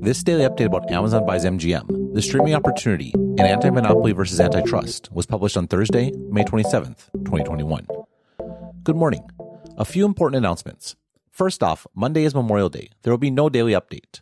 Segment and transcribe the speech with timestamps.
[0.00, 5.10] This daily update about Amazon buys MGM, the streaming opportunity, and anti monopoly versus antitrust
[5.12, 7.86] was published on Thursday, May 27th, 2021.
[8.84, 9.28] Good morning.
[9.76, 10.94] A few important announcements.
[11.32, 12.90] First off, Monday is Memorial Day.
[13.02, 14.20] There will be no daily update.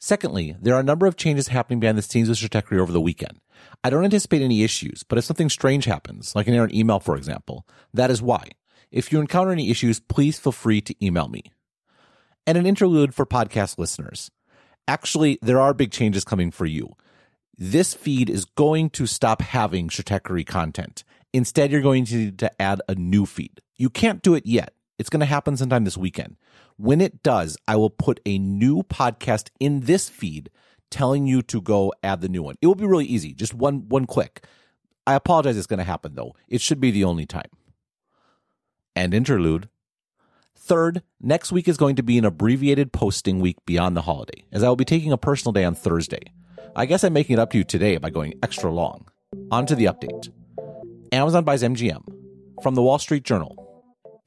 [0.00, 3.00] Secondly, there are a number of changes happening behind the scenes with Stratechery over the
[3.00, 3.38] weekend.
[3.84, 7.16] I don't anticipate any issues, but if something strange happens, like an errant email, for
[7.16, 8.48] example, that is why.
[8.90, 11.52] If you encounter any issues, please feel free to email me.
[12.46, 14.30] And an interlude for podcast listeners.
[14.88, 16.94] Actually, there are big changes coming for you.
[17.56, 21.04] This feed is going to stop having Stratechery content.
[21.32, 23.60] Instead, you're going to need to add a new feed.
[23.76, 24.74] You can't do it yet.
[24.98, 26.36] It's going to happen sometime this weekend.
[26.76, 30.50] When it does, I will put a new podcast in this feed
[30.90, 32.56] telling you to go add the new one.
[32.60, 34.44] It will be really easy, just one one click.
[35.06, 36.34] I apologize it's going to happen though.
[36.48, 37.50] It should be the only time
[38.94, 39.68] and interlude.
[40.64, 44.62] Third, next week is going to be an abbreviated posting week beyond the holiday, as
[44.62, 46.22] I will be taking a personal day on Thursday.
[46.76, 49.08] I guess I'm making it up to you today by going extra long.
[49.50, 50.30] On to the update.
[51.10, 52.06] Amazon buys MGM.
[52.62, 53.58] From the Wall Street Journal.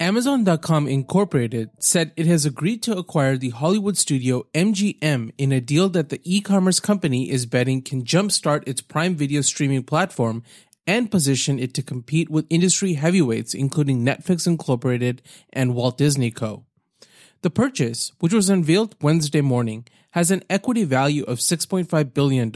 [0.01, 5.87] Amazon.com Incorporated said it has agreed to acquire the Hollywood studio MGM in a deal
[5.87, 10.43] that the e commerce company is betting can jumpstart its Prime Video streaming platform
[10.87, 16.65] and position it to compete with industry heavyweights including Netflix Incorporated and Walt Disney Co.
[17.41, 22.51] The purchase, which was unveiled Wednesday morning, has an equity value of $6.5 billion,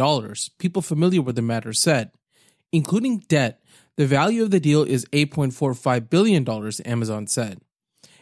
[0.57, 2.11] people familiar with the matter said.
[2.72, 3.61] Including debt,
[3.97, 6.47] the value of the deal is $8.45 billion,
[6.85, 7.61] Amazon said.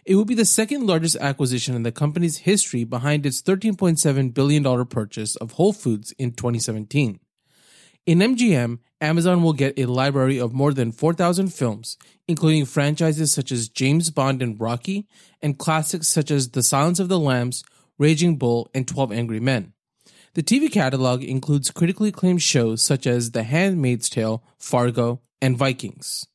[0.05, 4.85] It will be the second largest acquisition in the company's history behind its $13.7 billion
[4.85, 7.19] purchase of Whole Foods in 2017.
[8.07, 13.51] In MGM, Amazon will get a library of more than 4,000 films, including franchises such
[13.51, 15.09] as James Bond and Rocky,
[15.41, 17.65] and classics such as The Silence of the Lambs,
[17.97, 19.73] Raging Bull, and 12 Angry Men.
[20.35, 26.25] The TV catalog includes critically acclaimed shows such as The Handmaid's Tale, Fargo, and Vikings.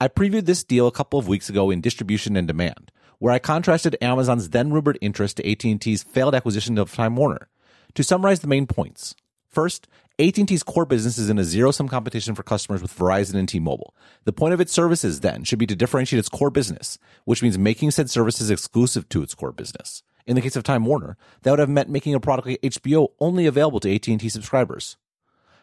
[0.00, 3.40] I previewed this deal a couple of weeks ago in Distribution and Demand, where I
[3.40, 7.48] contrasted Amazon's then rumored interest to AT&T's failed acquisition of Time Warner.
[7.96, 9.16] To summarize the main points,
[9.50, 9.88] First,
[10.20, 13.94] AT&T's core business is in a zero-sum competition for customers with Verizon and T-Mobile.
[14.24, 17.56] The point of its services then should be to differentiate its core business, which means
[17.56, 20.02] making said services exclusive to its core business.
[20.26, 23.08] In the case of Time Warner, that would have meant making a product like HBO
[23.18, 24.98] only available to AT&T subscribers.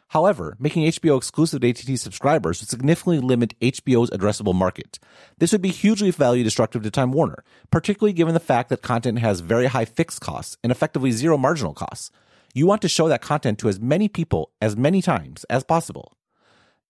[0.08, 4.98] However, making HBO exclusive to AT&T subscribers would significantly limit HBO's addressable market.
[5.38, 9.20] This would be hugely value destructive to Time Warner, particularly given the fact that content
[9.20, 12.10] has very high fixed costs and effectively zero marginal costs.
[12.58, 16.18] You want to show that content to as many people as many times as possible.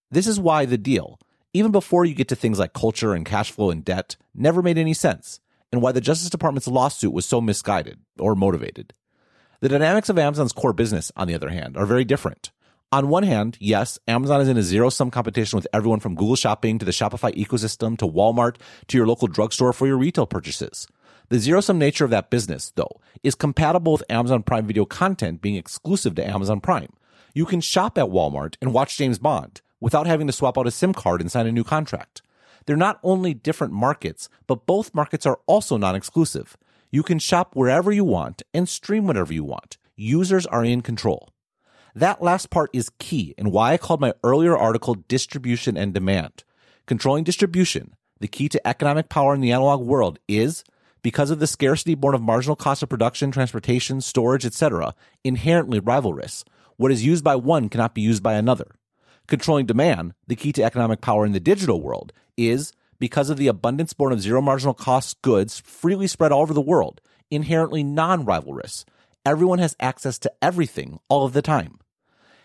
[0.09, 1.19] This is why the deal,
[1.51, 4.78] even before you get to things like culture and cash flow and debt, never made
[4.78, 8.94] any sense, and why the Justice Department's lawsuit was so misguided or motivated.
[9.59, 12.49] The dynamics of Amazon's core business, on the other hand, are very different.
[12.94, 16.38] On one hand, yes, Amazon is in a zero sum competition with everyone from Google
[16.38, 18.55] Shopping to the Shopify ecosystem to Walmart
[18.88, 20.88] to your local drugstore for your retail purchases.
[21.30, 25.42] The zero sum nature of that business, though, is compatible with Amazon Prime Video content
[25.42, 26.94] being exclusive to Amazon Prime.
[27.34, 30.72] You can shop at Walmart and watch James Bond without having to swap out a
[30.72, 32.22] SIM card and sign a new contract.
[32.66, 36.56] They're not only different markets, but both markets are also non exclusive.
[36.92, 39.78] You can shop wherever you want and stream whenever you want.
[39.98, 41.30] Users are in control.
[41.94, 46.46] That last part is key and why I called my earlier article Distribution and Demand.
[46.86, 50.64] Controlling distribution, the key to economic power in the analog world, is
[51.07, 56.44] because of the scarcity born of marginal cost of production, transportation, storage, etc., inherently rivalrous.
[56.75, 58.75] What is used by one cannot be used by another.
[59.25, 63.47] Controlling demand, the key to economic power in the digital world, is because of the
[63.47, 67.00] abundance born of zero marginal cost goods freely spread all over the world,
[67.31, 68.84] inherently non rivalrous.
[69.25, 71.79] Everyone has access to everything all of the time.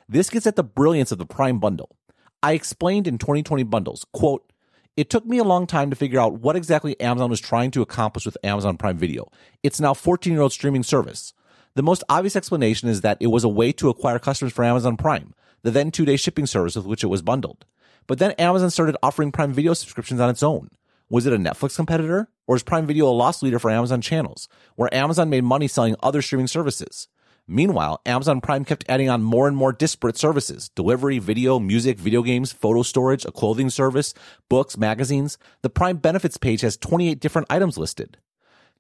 [0.08, 1.96] This gets at the brilliance of the Prime bundle.
[2.44, 4.51] I explained in 2020 bundles, quote,
[4.96, 7.82] it took me a long time to figure out what exactly Amazon was trying to
[7.82, 9.30] accomplish with Amazon Prime Video.
[9.62, 11.32] It's now 14 year old streaming service.
[11.74, 14.98] The most obvious explanation is that it was a way to acquire customers for Amazon
[14.98, 15.32] Prime,
[15.62, 17.64] the then two day shipping service with which it was bundled.
[18.06, 20.68] But then Amazon started offering Prime Video subscriptions on its own.
[21.08, 22.28] Was it a Netflix competitor?
[22.46, 25.96] Or is Prime Video a loss leader for Amazon channels, where Amazon made money selling
[26.02, 27.08] other streaming services?
[27.52, 32.22] Meanwhile, Amazon Prime kept adding on more and more disparate services delivery, video, music, video
[32.22, 34.14] games, photo storage, a clothing service,
[34.48, 35.36] books, magazines.
[35.60, 38.16] The Prime benefits page has 28 different items listed.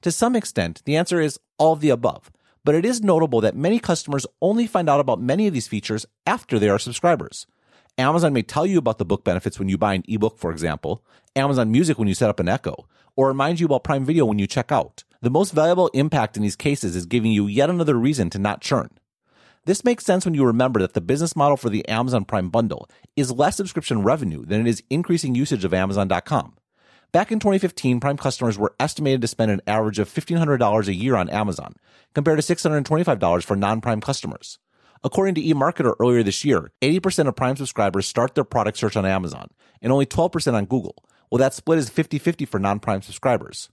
[0.00, 2.32] To some extent, the answer is all of the above,
[2.64, 6.06] but it is notable that many customers only find out about many of these features
[6.26, 7.46] after they are subscribers.
[7.98, 11.04] Amazon may tell you about the book benefits when you buy an ebook, for example,
[11.36, 14.38] Amazon Music when you set up an Echo, or remind you about Prime Video when
[14.38, 15.04] you check out.
[15.22, 18.60] The most valuable impact in these cases is giving you yet another reason to not
[18.60, 18.90] churn.
[19.66, 22.90] This makes sense when you remember that the business model for the Amazon Prime bundle
[23.14, 26.54] is less subscription revenue than it is increasing usage of Amazon.com.
[27.12, 31.14] Back in 2015, Prime customers were estimated to spend an average of $1,500 a year
[31.14, 31.74] on Amazon,
[32.16, 34.58] compared to $625 for non Prime customers.
[35.04, 39.06] According to eMarketer earlier this year, 80% of Prime subscribers start their product search on
[39.06, 40.96] Amazon, and only 12% on Google.
[41.30, 43.68] Well, that split is 50 50 for non Prime subscribers.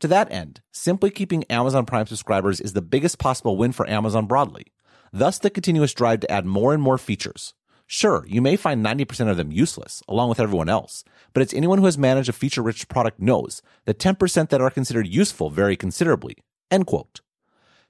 [0.00, 4.26] To that end, simply keeping Amazon Prime subscribers is the biggest possible win for Amazon
[4.26, 4.66] broadly.
[5.12, 7.54] Thus, the continuous drive to add more and more features.
[7.86, 11.78] Sure, you may find 90% of them useless, along with everyone else, but it's anyone
[11.78, 15.76] who has managed a feature rich product knows that 10% that are considered useful vary
[15.76, 16.36] considerably.
[16.70, 17.20] End quote.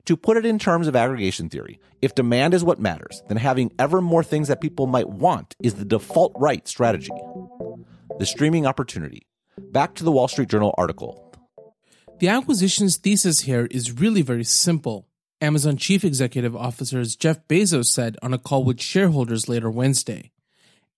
[0.07, 3.73] To put it in terms of aggregation theory, if demand is what matters, then having
[3.79, 7.13] ever more things that people might want is the default right strategy.
[8.19, 9.27] The streaming opportunity.
[9.57, 11.34] Back to the Wall Street Journal article.
[12.21, 15.09] The acquisition's thesis here is really very simple.
[15.41, 20.31] Amazon Chief Executive Officer Jeff Bezos said on a call with shareholders later Wednesday.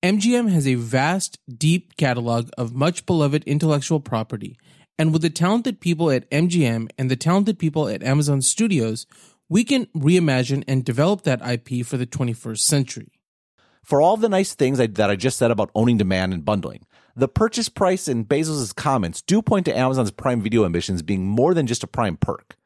[0.02, 4.58] MGM has a vast, deep catalog of much beloved intellectual property,
[4.98, 9.06] and with the talented people at MGM and the talented people at Amazon Studios,
[9.48, 13.12] we can reimagine and develop that IP for the 21st century.
[13.82, 16.84] For all the nice things I, that I just said about owning demand and bundling,
[17.18, 21.54] the purchase price and Bezos' comments do point to Amazon's Prime Video ambitions being more
[21.54, 22.56] than just a Prime perk.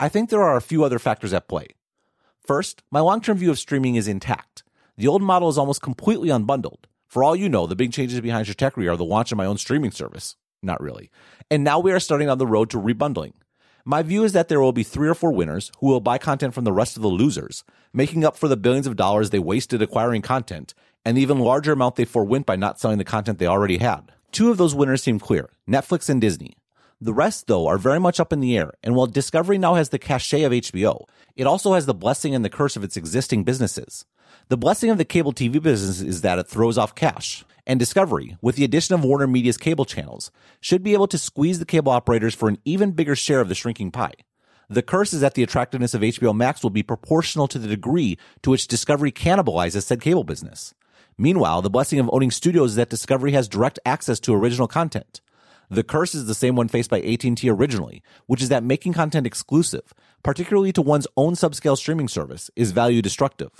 [0.00, 1.68] I think there are a few other factors at play.
[2.40, 4.62] First, my long term view of streaming is intact.
[4.96, 6.84] The old model is almost completely unbundled.
[7.06, 9.58] For all you know, the big changes behind Stratechery are the launch of my own
[9.58, 10.36] streaming service.
[10.62, 11.10] Not really.
[11.50, 13.34] And now we are starting on the road to rebundling.
[13.84, 16.54] My view is that there will be three or four winners who will buy content
[16.54, 17.62] from the rest of the losers,
[17.92, 20.74] making up for the billions of dollars they wasted acquiring content
[21.04, 24.12] and the even larger amount they forwent by not selling the content they already had.
[24.32, 26.56] Two of those winners seem clear Netflix and Disney.
[27.00, 29.90] The rest, though, are very much up in the air, and while Discovery now has
[29.90, 31.04] the cachet of HBO,
[31.36, 34.04] it also has the blessing and the curse of its existing businesses.
[34.48, 38.36] The blessing of the cable TV business is that it throws off cash, and Discovery,
[38.42, 41.92] with the addition of Warner Media's cable channels, should be able to squeeze the cable
[41.92, 44.14] operators for an even bigger share of the shrinking pie.
[44.68, 48.18] The curse is that the attractiveness of HBO Max will be proportional to the degree
[48.42, 50.74] to which Discovery cannibalizes said cable business.
[51.20, 55.20] Meanwhile, the blessing of owning studios is that Discovery has direct access to original content.
[55.68, 59.26] The curse is the same one faced by AT&T originally, which is that making content
[59.26, 59.92] exclusive,
[60.22, 63.50] particularly to one's own subscale streaming service, is value destructive.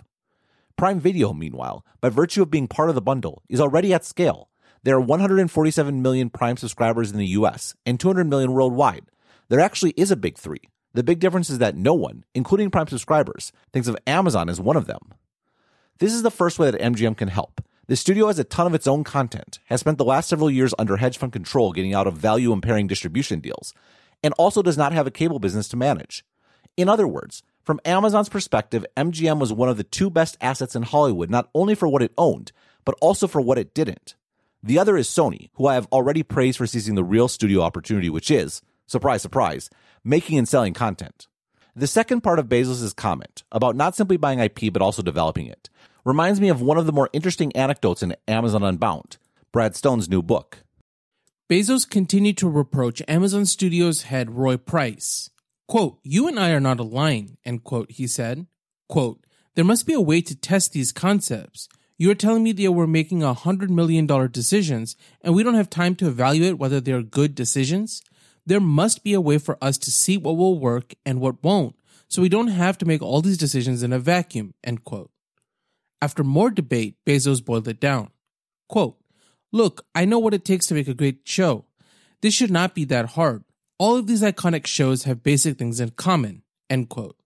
[0.77, 4.49] Prime Video, meanwhile, by virtue of being part of the bundle, is already at scale.
[4.85, 9.07] There are 147 million Prime subscribers in the US and 200 million worldwide.
[9.49, 10.63] There actually is a big three.
[10.95, 14.77] The big difference is that no one, including Prime subscribers, thinks of Amazon as one
[14.77, 15.01] of them.
[15.99, 17.61] This is the first way that MGM can help.
[17.89, 20.73] The studio has a ton of its own content, has spent the last several years
[20.79, 23.75] under hedge fund control getting out of value impairing distribution deals,
[24.23, 26.25] and also does not have a cable business to manage.
[26.77, 30.85] In other words, from Amazon's perspective, MGM was one of the two best assets in
[30.85, 32.53] Hollywood, not only for what it owned,
[32.85, 34.15] but also for what it didn't.
[34.63, 38.09] The other is Sony, who I have already praised for seizing the real studio opportunity,
[38.09, 39.69] which is, surprise, surprise,
[40.05, 41.28] making and selling content.
[41.79, 45.71] The second part of Bezos' comment about not simply buying IP but also developing it
[46.05, 49.17] reminds me of one of the more interesting anecdotes in Amazon Unbound,
[49.53, 50.65] Brad Stone's new book.
[51.49, 55.31] Bezos continued to reproach Amazon Studios head Roy Price.
[55.69, 58.49] Quote, You and I are not aligned, end quote, he said.
[58.89, 61.69] Quote, There must be a way to test these concepts.
[61.97, 65.71] You are telling me that we're making a $100 million decisions and we don't have
[65.71, 68.03] time to evaluate whether they're good decisions?
[68.49, 71.77] There must be a way for us to see what will work and what won't,
[72.09, 75.11] so we don't have to make all these decisions in a vacuum, end quote.
[76.01, 78.09] After more debate, Bezos boiled it down.
[78.67, 78.97] Quote,
[79.53, 81.67] Look, I know what it takes to make a great show.
[82.23, 83.45] This should not be that hard.
[83.79, 86.43] All of these iconic shows have basic things in common.
[86.71, 87.19] End quote.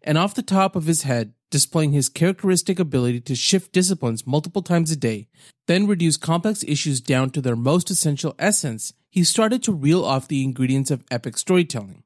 [0.00, 4.62] And off the top of his head, displaying his characteristic ability to shift disciplines multiple
[4.62, 5.26] times a day,
[5.66, 10.26] then reduce complex issues down to their most essential essence, he started to reel off
[10.26, 12.02] the ingredients of epic storytelling.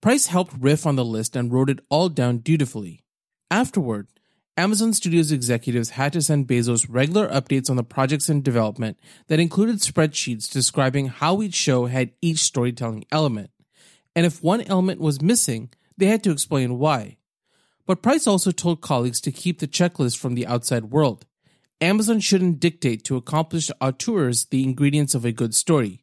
[0.00, 3.04] Price helped riff on the list and wrote it all down dutifully.
[3.48, 4.08] Afterward,
[4.56, 9.38] Amazon Studios executives had to send Bezos regular updates on the projects in development that
[9.38, 13.50] included spreadsheets describing how each show had each storytelling element.
[14.16, 17.18] And if one element was missing, they had to explain why.
[17.86, 21.24] But Price also told colleagues to keep the checklist from the outside world.
[21.80, 26.02] Amazon shouldn't dictate to accomplished auteurs the ingredients of a good story.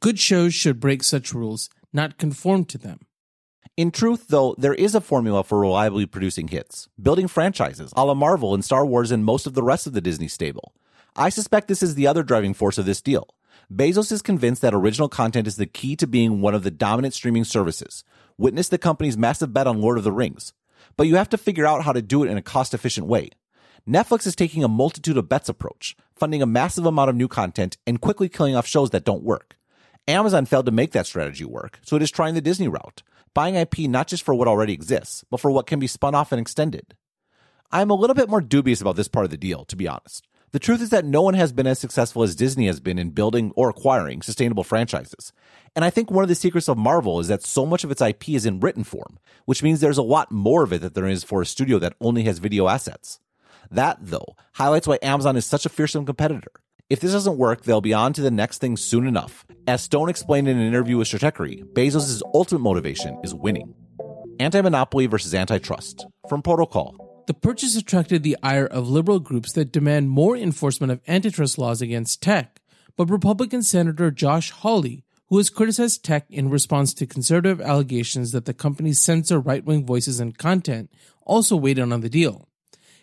[0.00, 3.00] Good shows should break such rules, not conform to them.
[3.76, 8.14] In truth, though, there is a formula for reliably producing hits, building franchises, a la
[8.14, 10.74] Marvel and Star Wars and most of the rest of the Disney stable.
[11.16, 13.28] I suspect this is the other driving force of this deal.
[13.72, 17.14] Bezos is convinced that original content is the key to being one of the dominant
[17.14, 18.04] streaming services.
[18.38, 20.52] Witness the company's massive bet on Lord of the Rings.
[20.96, 23.30] but you have to figure out how to do it in a cost efficient way.
[23.88, 27.76] Netflix is taking a multitude of bets approach, funding a massive amount of new content
[27.86, 29.56] and quickly killing off shows that don't work.
[30.08, 33.02] Amazon failed to make that strategy work, so it is trying the Disney route,
[33.34, 36.30] buying IP not just for what already exists, but for what can be spun off
[36.30, 36.94] and extended.
[37.72, 40.28] I'm a little bit more dubious about this part of the deal, to be honest.
[40.52, 43.10] The truth is that no one has been as successful as Disney has been in
[43.10, 45.32] building or acquiring sustainable franchises.
[45.74, 48.00] And I think one of the secrets of Marvel is that so much of its
[48.00, 51.08] IP is in written form, which means there's a lot more of it than there
[51.08, 53.18] is for a studio that only has video assets.
[53.72, 56.52] That, though, highlights why Amazon is such a fearsome competitor.
[56.88, 59.44] If this doesn't work, they'll be on to the next thing soon enough.
[59.66, 63.74] As Stone explained in an interview with Stratechery, Bezos' ultimate motivation is winning.
[64.38, 67.24] Anti monopoly versus antitrust from Protocol.
[67.26, 71.82] The purchase attracted the ire of liberal groups that demand more enforcement of antitrust laws
[71.82, 72.60] against tech,
[72.96, 78.44] but Republican Senator Josh Hawley, who has criticized tech in response to conservative allegations that
[78.44, 80.88] the companies censor right wing voices and content,
[81.22, 82.46] also weighed in on the deal.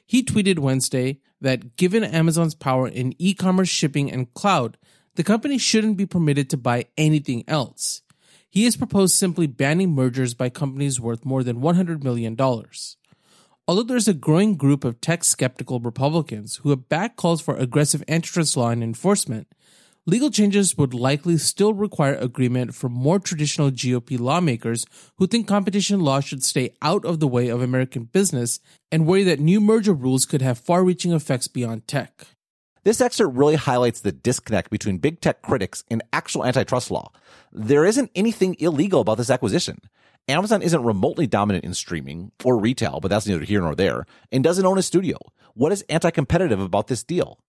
[0.05, 4.77] He tweeted Wednesday that given Amazon's power in e commerce shipping and cloud,
[5.15, 8.01] the company shouldn't be permitted to buy anything else.
[8.49, 12.37] He has proposed simply banning mergers by companies worth more than $100 million.
[13.67, 18.03] Although there's a growing group of tech skeptical Republicans who have backed calls for aggressive
[18.07, 19.47] antitrust law and enforcement,
[20.05, 24.85] legal changes would likely still require agreement from more traditional GOP lawmakers
[25.17, 28.59] who think competition law should stay out of the way of American business
[28.91, 32.27] and worry that new merger rules could have far reaching effects beyond tech.
[32.83, 37.11] This excerpt really highlights the disconnect between big tech critics and actual antitrust law.
[37.53, 39.79] There isn't anything illegal about this acquisition.
[40.27, 44.43] Amazon isn't remotely dominant in streaming or retail, but that's neither here nor there, and
[44.43, 45.17] doesn't own a studio.
[45.53, 47.39] What is anti competitive about this deal?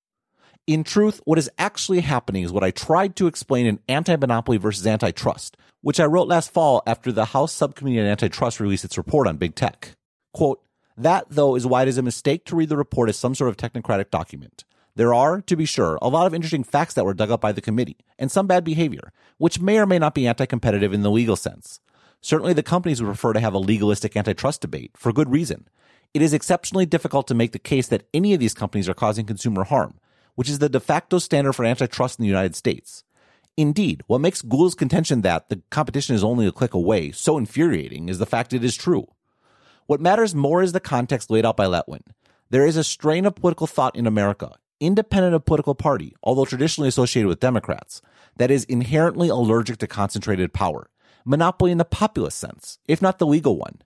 [0.66, 4.56] In truth, what is actually happening is what I tried to explain in Anti Monopoly
[4.56, 8.96] versus Antitrust, which I wrote last fall after the House Subcommittee on Antitrust released its
[8.96, 9.90] report on big tech.
[10.32, 10.62] Quote,
[10.96, 13.50] that, though, is why it is a mistake to read the report as some sort
[13.50, 14.64] of technocratic document.
[14.96, 17.52] There are, to be sure, a lot of interesting facts that were dug up by
[17.52, 21.02] the committee, and some bad behavior, which may or may not be anti competitive in
[21.02, 21.80] the legal sense.
[22.22, 25.68] Certainly, the companies would prefer to have a legalistic antitrust debate, for good reason.
[26.14, 29.26] It is exceptionally difficult to make the case that any of these companies are causing
[29.26, 29.98] consumer harm,
[30.34, 33.04] which is the de facto standard for antitrust in the United States.
[33.56, 38.08] Indeed, what makes Google's contention that the competition is only a click away so infuriating
[38.08, 39.06] is the fact it is true.
[39.86, 42.02] What matters more is the context laid out by Letwin.
[42.50, 46.88] There is a strain of political thought in America, independent of political party, although traditionally
[46.88, 48.02] associated with Democrats,
[48.36, 50.88] that is inherently allergic to concentrated power
[51.24, 53.80] monopoly in the populist sense, if not the legal one.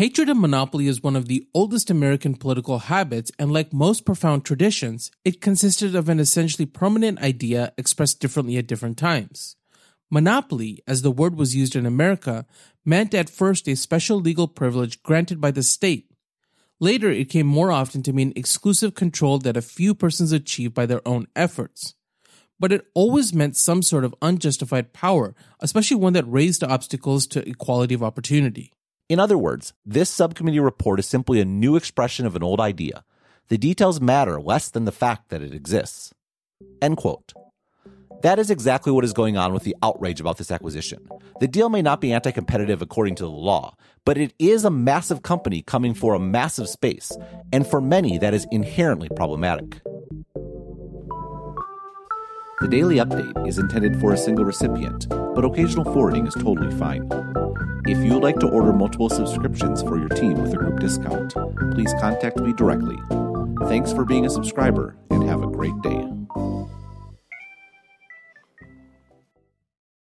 [0.00, 4.46] Hatred of monopoly is one of the oldest American political habits, and like most profound
[4.46, 9.56] traditions, it consisted of an essentially permanent idea expressed differently at different times.
[10.10, 12.46] Monopoly, as the word was used in America,
[12.82, 16.10] meant at first a special legal privilege granted by the state.
[16.80, 20.86] Later, it came more often to mean exclusive control that a few persons achieved by
[20.86, 21.94] their own efforts
[22.58, 27.48] but it always meant some sort of unjustified power, especially one that raised obstacles to
[27.48, 28.70] equality of opportunity.
[29.10, 33.02] In other words, this subcommittee report is simply a new expression of an old idea.
[33.48, 36.14] The details matter less than the fact that it exists.
[36.80, 37.32] End quote.
[38.22, 41.08] That is exactly what is going on with the outrage about this acquisition.
[41.40, 43.74] The deal may not be anti competitive according to the law,
[44.04, 47.10] but it is a massive company coming for a massive space,
[47.52, 49.80] and for many, that is inherently problematic.
[52.60, 57.08] The daily update is intended for a single recipient, but occasional forwarding is totally fine.
[57.86, 61.32] If you would like to order multiple subscriptions for your team with a group discount,
[61.72, 62.98] please contact me directly.
[63.66, 66.19] Thanks for being a subscriber and have a great day.